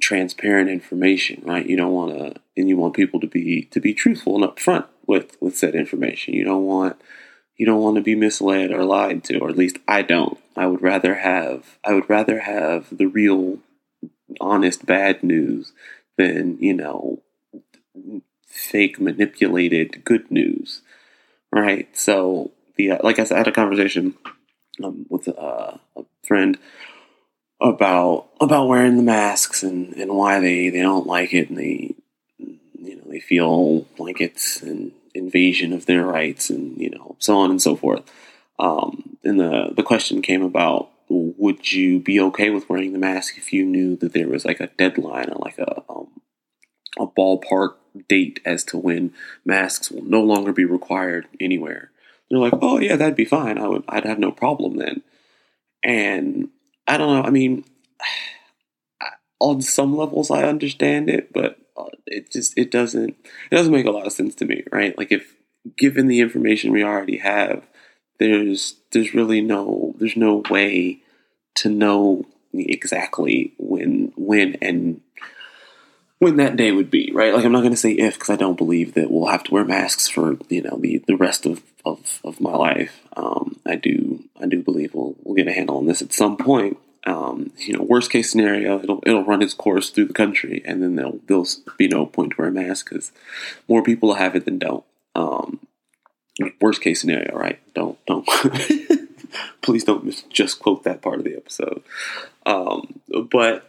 transparent 0.00 0.68
information, 0.68 1.42
right? 1.44 1.66
You 1.66 1.76
don't 1.76 1.92
want 1.92 2.18
to, 2.18 2.40
and 2.56 2.68
you 2.68 2.76
want 2.76 2.94
people 2.94 3.20
to 3.20 3.26
be 3.26 3.62
to 3.70 3.80
be 3.80 3.94
truthful 3.94 4.34
and 4.36 4.44
upfront 4.44 4.86
with 5.06 5.36
with 5.40 5.56
said 5.56 5.74
information. 5.74 6.34
You 6.34 6.44
don't 6.44 6.64
want 6.64 7.00
you 7.56 7.66
don't 7.66 7.80
want 7.80 7.96
to 7.96 8.02
be 8.02 8.14
misled 8.14 8.72
or 8.72 8.84
lied 8.84 9.24
to, 9.24 9.38
or 9.38 9.48
at 9.48 9.56
least 9.56 9.78
I 9.86 10.02
don't. 10.02 10.38
I 10.56 10.66
would 10.66 10.82
rather 10.82 11.16
have 11.16 11.78
I 11.84 11.94
would 11.94 12.08
rather 12.10 12.40
have 12.40 12.96
the 12.96 13.06
real, 13.06 13.58
honest 14.40 14.84
bad 14.84 15.22
news 15.22 15.72
than 16.18 16.58
you 16.58 16.74
know 16.74 17.22
fake 18.54 19.00
manipulated 19.00 20.04
good 20.04 20.30
news, 20.30 20.80
right? 21.52 21.88
So 21.96 22.52
the 22.76 22.92
uh, 22.92 22.98
like 23.02 23.18
I 23.18 23.24
said, 23.24 23.34
I 23.34 23.38
had 23.38 23.48
a 23.48 23.52
conversation 23.52 24.14
um, 24.82 25.06
with 25.10 25.28
uh, 25.28 25.76
a 25.96 26.04
friend 26.22 26.56
about 27.60 28.28
about 28.40 28.68
wearing 28.68 28.96
the 28.96 29.02
masks 29.02 29.62
and, 29.62 29.92
and 29.94 30.14
why 30.14 30.40
they, 30.40 30.70
they 30.70 30.80
don't 30.80 31.06
like 31.06 31.32
it 31.32 31.48
and 31.48 31.58
they 31.58 31.94
you 32.38 32.96
know 32.96 33.04
they 33.08 33.20
feel 33.20 33.86
like 33.98 34.20
it's 34.20 34.62
an 34.62 34.92
invasion 35.14 35.72
of 35.72 35.86
their 35.86 36.04
rights 36.04 36.50
and 36.50 36.76
you 36.80 36.90
know 36.90 37.16
so 37.18 37.36
on 37.38 37.50
and 37.50 37.60
so 37.60 37.74
forth. 37.74 38.02
Um, 38.58 39.16
and 39.24 39.40
the 39.40 39.72
the 39.76 39.82
question 39.82 40.22
came 40.22 40.42
about 40.42 40.90
would 41.08 41.72
you 41.72 41.98
be 41.98 42.20
okay 42.20 42.50
with 42.50 42.68
wearing 42.68 42.92
the 42.92 42.98
mask 42.98 43.36
if 43.36 43.52
you 43.52 43.64
knew 43.64 43.96
that 43.96 44.12
there 44.12 44.28
was 44.28 44.44
like 44.44 44.60
a 44.60 44.68
deadline 44.78 45.28
or 45.30 45.38
like 45.38 45.58
a 45.58 45.82
um, 45.88 46.08
a 46.98 47.06
ballpark 47.06 47.74
date 48.08 48.40
as 48.44 48.64
to 48.64 48.78
when 48.78 49.12
masks 49.44 49.90
will 49.90 50.04
no 50.04 50.22
longer 50.22 50.52
be 50.52 50.64
required 50.64 51.26
anywhere? 51.40 51.90
They're 52.30 52.38
like, 52.38 52.54
oh 52.60 52.78
yeah, 52.78 52.96
that'd 52.96 53.16
be 53.16 53.24
fine. 53.24 53.58
I 53.58 53.68
would 53.68 53.84
I'd 53.88 54.04
have 54.04 54.18
no 54.18 54.32
problem 54.32 54.76
then. 54.76 55.02
And 55.82 56.48
I 56.86 56.96
don't 56.96 57.14
know. 57.14 57.22
I 57.22 57.30
mean, 57.30 57.64
on 59.38 59.60
some 59.62 59.96
levels, 59.96 60.30
I 60.30 60.44
understand 60.44 61.10
it, 61.10 61.32
but 61.32 61.58
uh, 61.76 61.90
it 62.06 62.30
just 62.30 62.56
it 62.56 62.70
doesn't 62.70 63.10
it 63.50 63.54
doesn't 63.54 63.72
make 63.72 63.86
a 63.86 63.90
lot 63.90 64.06
of 64.06 64.12
sense 64.12 64.34
to 64.36 64.46
me, 64.46 64.64
right? 64.72 64.96
Like 64.96 65.12
if 65.12 65.34
given 65.76 66.08
the 66.08 66.20
information 66.20 66.72
we 66.72 66.84
already 66.84 67.18
have, 67.18 67.66
there's 68.18 68.76
there's 68.92 69.14
really 69.14 69.40
no 69.40 69.94
there's 69.98 70.16
no 70.16 70.42
way 70.50 71.00
to 71.56 71.68
know 71.68 72.24
exactly 72.52 73.52
when 73.58 74.12
when 74.16 74.56
and 74.62 75.00
when 76.24 76.36
that 76.36 76.56
day 76.56 76.72
would 76.72 76.90
be, 76.90 77.12
right? 77.12 77.34
Like 77.34 77.44
I'm 77.44 77.52
not 77.52 77.60
going 77.60 77.74
to 77.74 77.76
say 77.76 77.92
if 77.92 78.14
because 78.14 78.30
I 78.30 78.36
don't 78.36 78.56
believe 78.56 78.94
that 78.94 79.10
we'll 79.10 79.28
have 79.28 79.44
to 79.44 79.52
wear 79.52 79.64
masks 79.64 80.08
for 80.08 80.38
you 80.48 80.62
know 80.62 80.78
the, 80.80 81.04
the 81.06 81.16
rest 81.16 81.44
of, 81.44 81.62
of, 81.84 82.20
of 82.24 82.40
my 82.40 82.54
life. 82.56 83.02
Um, 83.14 83.60
I 83.66 83.76
do 83.76 84.24
I 84.40 84.46
do 84.46 84.62
believe 84.62 84.94
we'll 84.94 85.14
we'll 85.22 85.36
get 85.36 85.48
a 85.48 85.52
handle 85.52 85.76
on 85.76 85.86
this 85.86 86.00
at 86.00 86.14
some 86.14 86.38
point. 86.38 86.78
Um, 87.06 87.52
you 87.58 87.74
know, 87.74 87.82
worst 87.82 88.10
case 88.10 88.30
scenario, 88.30 88.82
it'll 88.82 89.02
it'll 89.04 89.24
run 89.24 89.42
its 89.42 89.52
course 89.52 89.90
through 89.90 90.06
the 90.06 90.14
country, 90.14 90.62
and 90.64 90.82
then 90.82 90.96
there'll 90.96 91.20
there'll 91.26 91.46
be 91.76 91.88
no 91.88 92.06
point 92.06 92.30
to 92.30 92.36
wear 92.38 92.48
a 92.48 92.52
mask 92.52 92.88
because 92.88 93.12
more 93.68 93.82
people 93.82 94.08
will 94.08 94.16
have 94.16 94.34
it 94.34 94.46
than 94.46 94.58
don't. 94.58 94.84
Um, 95.14 95.60
worst 96.58 96.80
case 96.80 97.02
scenario, 97.02 97.36
right? 97.36 97.60
Don't 97.74 97.98
don't. 98.06 98.26
Please 99.60 99.84
don't 99.84 100.30
just 100.30 100.60
quote 100.60 100.84
that 100.84 101.02
part 101.02 101.18
of 101.18 101.24
the 101.24 101.36
episode. 101.36 101.82
Um, 102.46 103.00
but 103.30 103.68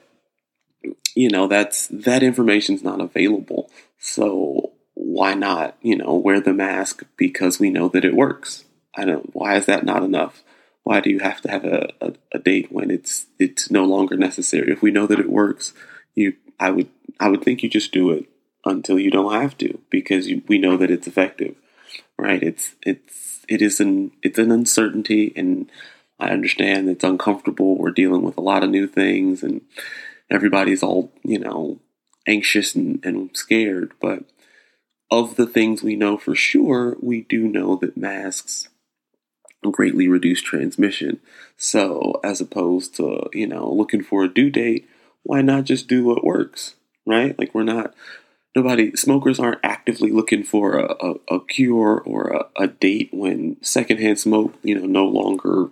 you 1.15 1.30
know 1.30 1.48
that's 1.48 1.88
that 1.88 2.24
information's 2.24 2.84
not 2.84 3.01
available. 3.01 3.70
So 4.00 4.74
why 4.94 5.34
not 5.34 5.77
you 5.82 5.96
know 5.98 6.15
wear 6.15 6.39
the 6.39 6.54
mask 6.54 7.04
because 7.18 7.60
we 7.60 7.70
know 7.70 7.89
that 7.89 8.06
it 8.06 8.15
works? 8.15 8.65
I 8.96 9.06
don't 9.06 9.36
why 9.36 9.56
is 9.56 9.65
that 9.65 9.86
not 9.86 10.04
enough? 10.04 10.44
Why 10.84 11.00
do 11.00 11.10
you 11.10 11.20
have 11.20 11.42
to 11.42 11.50
have 11.50 11.65
a, 11.65 11.89
a, 12.00 12.13
a 12.34 12.39
date 12.39 12.72
when 12.72 12.92
it's 12.92 13.27
it's 13.39 13.72
no 13.72 13.86
longer 13.86 14.18
necessary? 14.18 14.72
If 14.72 14.82
we 14.82 14.92
know 14.92 15.08
that 15.08 15.20
it 15.20 15.30
works 15.30 15.74
you 16.15 16.34
i 16.58 16.70
would 16.70 16.88
i 17.20 17.27
would 17.27 17.44
think 17.44 17.62
you 17.62 17.70
just 17.70 17.92
do 17.92 18.10
it 18.10 18.25
until 18.63 18.98
you 18.98 19.12
don't 19.12 19.34
have 19.34 19.58
to 19.58 19.77
because 19.89 20.27
you, 20.27 20.42
we 20.48 20.58
know 20.58 20.77
that 20.77 20.89
it's 20.89 21.08
effective 21.08 21.56
right? 22.18 22.42
It's 22.42 22.75
it's 22.84 23.46
it 23.48 23.62
is 23.62 23.80
an 23.80 24.12
it's 24.24 24.39
an 24.39 24.51
uncertainty 24.51 25.32
and 25.36 25.70
i 26.20 26.30
understand 26.30 26.89
it's 26.89 27.04
uncomfortable. 27.04 27.77
We're 27.77 27.92
dealing 27.92 28.22
with 28.24 28.38
a 28.38 28.42
lot 28.42 28.63
of 28.63 28.70
new 28.70 28.88
things 28.88 29.44
and 29.44 29.62
everybody's 30.29 30.84
all, 30.84 31.12
you 31.24 31.39
know, 31.39 31.79
anxious 32.27 32.75
and, 32.75 33.03
and 33.05 33.36
scared. 33.36 33.94
But 34.01 34.24
of 35.12 35.36
the 35.36 35.48
things 35.48 35.84
we 35.84 35.96
know 35.96 36.17
for 36.17 36.36
sure, 36.36 36.98
we 37.01 37.22
do 37.22 37.48
know 37.48 37.75
that 37.77 37.98
masks 37.98 38.70
greatly 39.72 40.08
reduce 40.08 40.41
transmission. 40.41 41.20
So, 41.58 42.20
as 42.24 42.41
opposed 42.41 42.96
to, 42.96 43.29
you 43.34 43.48
know, 43.48 43.72
looking 43.72 44.03
for 44.03 44.24
a 44.24 44.34
due 44.34 44.50
date, 44.50 44.88
why 45.24 45.41
not 45.41 45.63
just 45.63 45.88
do 45.88 46.03
what 46.03 46.24
works, 46.24 46.75
right? 47.05 47.38
Like, 47.38 47.55
we're 47.55 47.63
not, 47.63 47.94
nobody, 48.55 48.96
smokers 48.96 49.39
aren't 49.39 49.60
actively 49.63 50.12
looking 50.12 50.44
for 50.44 50.77
a, 50.77 50.96
a, 51.01 51.36
a 51.36 51.46
cure 51.46 52.01
or 52.05 52.27
a, 52.27 52.63
a, 52.63 52.67
date 52.67 53.10
when 53.12 53.58
secondhand 53.62 54.20
smoke, 54.20 54.53
you 54.62 54.79
know, 54.79 54.86
no 54.86 55.05
longer 55.05 55.70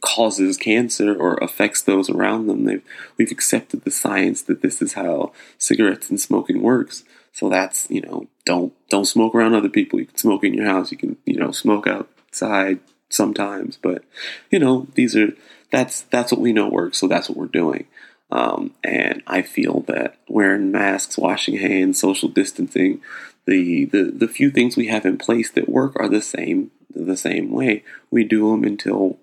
causes 0.00 0.56
cancer 0.56 1.14
or 1.14 1.34
affects 1.36 1.82
those 1.82 2.08
around 2.08 2.46
them. 2.46 2.64
They've, 2.64 2.82
we've 3.16 3.30
accepted 3.30 3.84
the 3.84 3.90
science 3.90 4.42
that 4.42 4.62
this 4.62 4.80
is 4.80 4.94
how 4.94 5.32
cigarettes 5.58 6.10
and 6.10 6.20
smoking 6.20 6.62
works. 6.62 7.04
So 7.32 7.48
that's 7.48 7.88
you 7.90 8.02
know 8.02 8.28
don't 8.44 8.72
don't 8.88 9.06
smoke 9.06 9.34
around 9.34 9.54
other 9.54 9.68
people. 9.68 9.98
You 9.98 10.06
can 10.06 10.16
smoke 10.18 10.44
in 10.44 10.54
your 10.54 10.66
house. 10.66 10.90
You 10.90 10.98
can 10.98 11.16
you 11.24 11.36
know 11.36 11.50
smoke 11.50 11.86
outside 11.86 12.80
sometimes, 13.08 13.78
but 13.80 14.04
you 14.50 14.58
know 14.58 14.86
these 14.94 15.16
are 15.16 15.34
that's 15.70 16.02
that's 16.02 16.30
what 16.30 16.40
we 16.40 16.52
know 16.52 16.68
works. 16.68 16.98
So 16.98 17.08
that's 17.08 17.28
what 17.28 17.38
we're 17.38 17.46
doing. 17.46 17.86
Um, 18.30 18.72
and 18.82 19.22
I 19.26 19.42
feel 19.42 19.80
that 19.88 20.16
wearing 20.26 20.72
masks, 20.72 21.18
washing 21.18 21.58
hands, 21.58 22.00
social 22.00 22.30
distancing, 22.30 23.02
the, 23.46 23.84
the 23.86 24.04
the 24.04 24.28
few 24.28 24.50
things 24.50 24.76
we 24.76 24.86
have 24.86 25.04
in 25.04 25.18
place 25.18 25.50
that 25.50 25.68
work 25.68 25.94
are 25.96 26.08
the 26.08 26.22
same 26.22 26.70
the 26.94 27.16
same 27.16 27.50
way. 27.50 27.84
We 28.10 28.24
do 28.24 28.50
them 28.50 28.64
until 28.64 29.18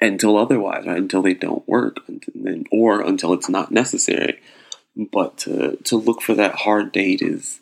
until 0.00 0.36
otherwise, 0.36 0.86
right? 0.86 0.98
Until 0.98 1.22
they 1.22 1.34
don't 1.34 1.66
work, 1.68 1.98
or 2.70 3.00
until 3.00 3.32
it's 3.32 3.48
not 3.48 3.70
necessary. 3.70 4.40
But 4.96 5.38
to 5.38 5.76
to 5.84 5.96
look 5.96 6.22
for 6.22 6.34
that 6.34 6.56
hard 6.56 6.92
date 6.92 7.22
is 7.22 7.60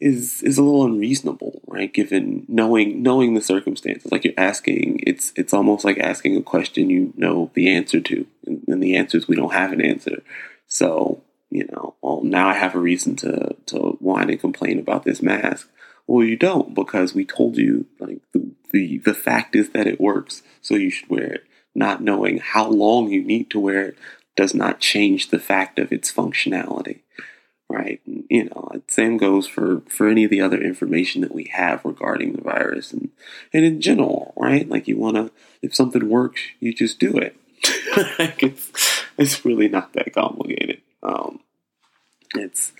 is 0.00 0.42
is 0.42 0.58
a 0.58 0.62
little 0.62 0.84
unreasonable, 0.84 1.62
right? 1.66 1.92
Given 1.92 2.44
knowing 2.48 3.02
knowing 3.02 3.34
the 3.34 3.40
circumstances, 3.40 4.10
like 4.10 4.24
you're 4.24 4.34
asking, 4.36 5.00
it's 5.06 5.32
it's 5.36 5.54
almost 5.54 5.84
like 5.84 5.98
asking 5.98 6.36
a 6.36 6.42
question 6.42 6.90
you 6.90 7.12
know 7.16 7.50
the 7.54 7.74
answer 7.74 8.00
to, 8.00 8.26
and, 8.46 8.64
and 8.66 8.82
the 8.82 8.96
answer 8.96 9.18
is 9.18 9.28
we 9.28 9.36
don't 9.36 9.52
have 9.52 9.72
an 9.72 9.80
answer. 9.80 10.22
So 10.66 11.22
you 11.50 11.66
know, 11.70 11.94
well, 12.02 12.20
now 12.22 12.48
I 12.48 12.54
have 12.54 12.74
a 12.74 12.80
reason 12.80 13.16
to 13.16 13.56
to 13.66 13.78
whine 14.00 14.30
and 14.30 14.40
complain 14.40 14.78
about 14.78 15.04
this 15.04 15.22
mask. 15.22 15.70
Well, 16.06 16.24
you 16.26 16.36
don't 16.36 16.74
because 16.74 17.14
we 17.14 17.24
told 17.24 17.56
you 17.56 17.86
like 17.98 18.20
the 18.32 18.50
the 18.72 18.98
the 18.98 19.14
fact 19.14 19.56
is 19.56 19.70
that 19.70 19.86
it 19.86 20.00
works, 20.00 20.42
so 20.60 20.74
you 20.74 20.90
should 20.90 21.08
wear 21.08 21.32
it. 21.32 21.44
Not 21.74 22.02
knowing 22.02 22.38
how 22.38 22.68
long 22.68 23.10
you 23.10 23.22
need 23.22 23.50
to 23.50 23.60
wear 23.60 23.88
it 23.88 23.98
does 24.36 24.54
not 24.54 24.80
change 24.80 25.30
the 25.30 25.38
fact 25.38 25.78
of 25.78 25.92
its 25.92 26.12
functionality. 26.12 27.00
right? 27.68 28.00
And, 28.06 28.24
you 28.28 28.44
know, 28.44 28.82
same 28.88 29.16
goes 29.16 29.46
for 29.46 29.82
for 29.88 30.08
any 30.08 30.24
of 30.24 30.30
the 30.30 30.40
other 30.40 30.60
information 30.60 31.22
that 31.22 31.34
we 31.34 31.44
have 31.52 31.84
regarding 31.84 32.32
the 32.34 32.42
virus 32.42 32.92
and 32.92 33.10
and 33.52 33.64
in 33.64 33.80
general, 33.80 34.32
right? 34.36 34.68
Like 34.68 34.88
you 34.88 34.96
want 34.98 35.16
to, 35.16 35.30
if 35.62 35.74
something 35.74 36.08
works, 36.08 36.40
you 36.60 36.72
just 36.74 36.98
do 36.98 37.16
it. 37.16 37.36
like 38.18 38.42
it's 38.42 39.04
it's 39.18 39.44
really 39.44 39.68
not 39.68 39.92
that 39.94 40.12
complicated. 40.12 40.82
Um, 41.02 41.40
it's 42.34 42.72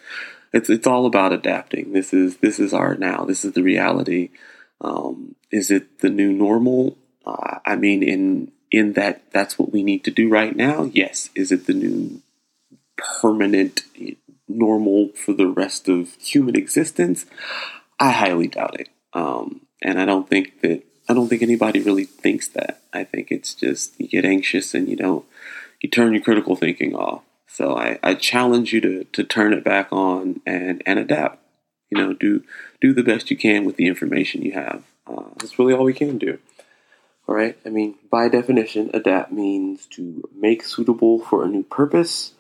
it's 0.55 0.71
it's 0.71 0.87
all 0.87 1.05
about 1.05 1.33
adapting. 1.33 1.93
This 1.93 2.15
is 2.15 2.37
this 2.37 2.61
is 2.61 2.73
our 2.73 2.95
now. 2.95 3.25
This 3.25 3.45
is 3.45 3.53
the 3.53 3.63
reality. 3.63 4.31
Um, 4.81 5.35
is 5.51 5.71
it 5.71 5.99
the 5.99 6.11
new 6.11 6.33
normal? 6.33 6.97
Uh, 7.27 7.59
I 7.67 7.75
mean, 7.75 8.05
in 8.05 8.53
in 8.71 8.93
that 8.93 9.33
that's 9.33 9.59
what 9.59 9.73
we 9.73 9.83
need 9.83 10.05
to 10.05 10.13
do 10.13 10.29
right 10.29 10.55
now. 10.55 10.85
Yes. 10.85 11.29
Is 11.35 11.51
it 11.51 11.67
the 11.67 11.75
new 11.75 12.23
permanent 12.97 13.83
normal 14.47 15.09
for 15.17 15.33
the 15.33 15.49
rest 15.49 15.89
of 15.89 16.15
human 16.15 16.55
existence? 16.55 17.27
I 17.99 18.13
highly 18.13 18.47
doubt 18.47 18.79
it. 18.79 18.89
Um, 19.13 19.63
and 19.83 20.01
I 20.01 20.05
don't 20.05 20.29
think 20.29 20.61
that 20.61 20.85
I 21.09 21.15
don't 21.15 21.29
think 21.29 21.43
anybody 21.43 21.81
really 21.81 22.05
thinks 22.05 22.47
that. 22.51 22.81
I 22.93 23.03
think 23.03 23.33
it's 23.33 23.55
just 23.55 23.99
you 24.01 24.07
get 24.07 24.25
anxious 24.25 24.73
and 24.73 24.89
you 24.89 24.97
don't 24.97 25.25
you 25.81 25.91
turn 25.91 26.13
your 26.13 26.23
critical 26.23 26.55
thinking 26.55 26.95
off. 26.95 27.23
So 27.47 27.77
I, 27.77 27.99
I 28.03 28.15
challenge 28.15 28.73
you 28.73 28.81
to, 28.81 29.05
to 29.05 29.25
turn 29.25 29.53
it 29.53 29.65
back 29.65 29.93
on 29.93 30.41
and, 30.47 30.83
and 30.87 30.99
adapt. 30.99 31.41
You 31.91 31.99
know, 31.99 32.13
do 32.13 32.43
do 32.81 32.93
the 32.93 33.05
best 33.05 33.31
you 33.31 33.37
can 33.37 33.65
with 33.65 33.77
the 33.77 33.87
information 33.87 34.43
you 34.43 34.53
have. 34.53 34.83
Uh, 35.07 35.31
that's 35.39 35.59
really 35.59 35.75
all 35.75 35.85
we 35.85 35.95
can 35.95 36.19
do. 36.19 36.39
All 37.27 37.35
right. 37.35 37.57
I 37.65 37.69
mean, 37.69 37.95
by 38.11 38.29
definition, 38.29 38.91
adapt 38.93 39.33
means 39.33 39.87
to 39.93 40.29
make 40.35 40.65
suitable 40.65 41.21
for 41.21 41.45
a 41.45 41.49
new 41.49 41.63
purpose 41.63 42.33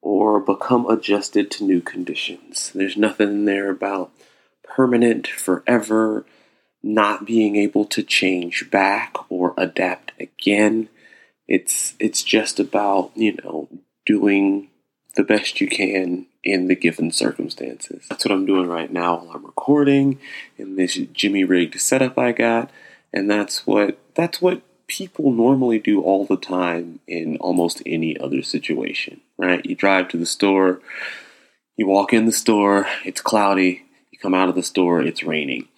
or 0.00 0.40
become 0.40 0.86
adjusted 0.88 1.50
to 1.52 1.64
new 1.64 1.80
conditions. 1.80 2.70
There's 2.74 2.96
nothing 2.96 3.46
there 3.46 3.70
about 3.70 4.12
permanent, 4.62 5.26
forever, 5.26 6.24
not 6.82 7.26
being 7.26 7.56
able 7.56 7.84
to 7.86 8.02
change 8.02 8.70
back 8.70 9.16
or 9.28 9.54
adapt 9.56 10.12
again. 10.20 10.88
It's 11.48 11.94
it's 11.98 12.22
just 12.22 12.60
about, 12.60 13.10
you 13.16 13.38
know, 13.42 13.68
doing 14.08 14.70
the 15.16 15.22
best 15.22 15.60
you 15.60 15.68
can 15.68 16.26
in 16.42 16.66
the 16.68 16.74
given 16.74 17.12
circumstances. 17.12 18.06
That's 18.08 18.24
what 18.24 18.32
I'm 18.32 18.46
doing 18.46 18.68
right 18.68 18.90
now 18.90 19.18
while 19.18 19.36
I'm 19.36 19.44
recording 19.44 20.18
in 20.56 20.76
this 20.76 20.94
Jimmy 21.12 21.44
rigged 21.44 21.78
setup 21.78 22.18
I 22.18 22.32
got, 22.32 22.70
and 23.12 23.30
that's 23.30 23.66
what 23.66 23.98
that's 24.14 24.40
what 24.40 24.62
people 24.86 25.30
normally 25.30 25.78
do 25.78 26.00
all 26.00 26.24
the 26.24 26.38
time 26.38 27.00
in 27.06 27.36
almost 27.36 27.82
any 27.84 28.18
other 28.18 28.40
situation, 28.40 29.20
right? 29.36 29.64
You 29.66 29.74
drive 29.74 30.08
to 30.08 30.16
the 30.16 30.24
store, 30.24 30.80
you 31.76 31.86
walk 31.86 32.14
in 32.14 32.24
the 32.24 32.32
store, 32.32 32.86
it's 33.04 33.20
cloudy, 33.20 33.82
you 34.10 34.18
come 34.18 34.34
out 34.34 34.48
of 34.48 34.54
the 34.54 34.62
store, 34.62 35.02
it's 35.02 35.22
raining. 35.22 35.68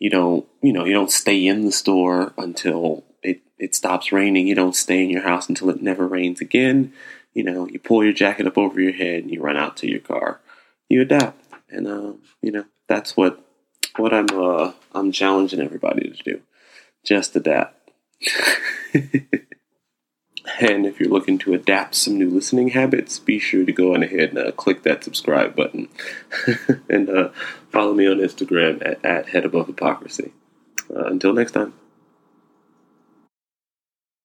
You 0.00 0.10
don't, 0.10 0.44
you 0.60 0.72
know, 0.72 0.84
you 0.84 0.92
don't 0.92 1.12
stay 1.12 1.46
in 1.46 1.64
the 1.64 1.72
store 1.72 2.34
until 2.36 3.04
it, 3.22 3.40
it 3.58 3.74
stops 3.74 4.10
raining. 4.10 4.48
You 4.48 4.56
don't 4.56 4.74
stay 4.74 5.02
in 5.04 5.10
your 5.10 5.22
house 5.22 5.48
until 5.48 5.70
it 5.70 5.80
never 5.80 6.06
rains 6.06 6.40
again. 6.40 6.92
You 7.36 7.42
know, 7.42 7.68
you 7.68 7.78
pull 7.78 8.02
your 8.02 8.14
jacket 8.14 8.46
up 8.46 8.56
over 8.56 8.80
your 8.80 8.94
head 8.94 9.22
and 9.22 9.30
you 9.30 9.42
run 9.42 9.58
out 9.58 9.76
to 9.76 9.86
your 9.86 10.00
car. 10.00 10.40
You 10.88 11.02
adapt. 11.02 11.38
And, 11.68 11.86
uh, 11.86 12.12
you 12.40 12.50
know, 12.50 12.64
that's 12.88 13.14
what, 13.14 13.44
what 13.96 14.14
I'm, 14.14 14.24
uh, 14.32 14.72
I'm 14.94 15.12
challenging 15.12 15.60
everybody 15.60 16.08
to 16.08 16.22
do. 16.22 16.40
Just 17.04 17.36
adapt. 17.36 17.90
and 18.94 20.86
if 20.86 20.98
you're 20.98 21.10
looking 21.10 21.36
to 21.40 21.52
adapt 21.52 21.96
some 21.96 22.16
new 22.16 22.30
listening 22.30 22.68
habits, 22.68 23.18
be 23.18 23.38
sure 23.38 23.66
to 23.66 23.72
go 23.72 23.92
on 23.92 24.02
ahead 24.02 24.30
and 24.30 24.38
uh, 24.38 24.52
click 24.52 24.82
that 24.84 25.04
subscribe 25.04 25.54
button 25.54 25.90
and 26.88 27.10
uh, 27.10 27.28
follow 27.70 27.92
me 27.92 28.06
on 28.06 28.16
Instagram 28.16 28.80
at, 28.80 29.04
at 29.04 29.28
Head 29.28 29.44
Above 29.44 29.66
Hypocrisy. 29.66 30.32
Uh, 30.88 31.04
until 31.04 31.34
next 31.34 31.52
time. 31.52 31.74